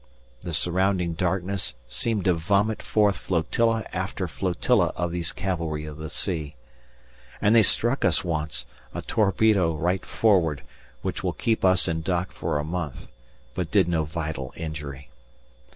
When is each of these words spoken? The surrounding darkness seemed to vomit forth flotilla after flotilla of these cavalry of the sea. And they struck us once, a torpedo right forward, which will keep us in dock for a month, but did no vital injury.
The 0.39 0.51
surrounding 0.55 1.13
darkness 1.13 1.75
seemed 1.87 2.25
to 2.25 2.33
vomit 2.33 2.81
forth 2.81 3.17
flotilla 3.17 3.85
after 3.93 4.27
flotilla 4.27 4.91
of 4.95 5.11
these 5.11 5.31
cavalry 5.31 5.85
of 5.85 5.97
the 5.97 6.09
sea. 6.09 6.55
And 7.39 7.55
they 7.55 7.61
struck 7.61 8.03
us 8.03 8.23
once, 8.23 8.65
a 8.95 9.03
torpedo 9.03 9.75
right 9.75 10.03
forward, 10.03 10.63
which 11.03 11.23
will 11.23 11.33
keep 11.33 11.63
us 11.63 11.87
in 11.87 12.01
dock 12.01 12.31
for 12.31 12.57
a 12.57 12.63
month, 12.63 13.11
but 13.53 13.69
did 13.69 13.87
no 13.87 14.03
vital 14.03 14.51
injury. 14.55 15.11